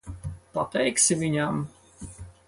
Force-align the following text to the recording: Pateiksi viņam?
Pateiksi 0.57 1.17
viņam? 1.19 1.61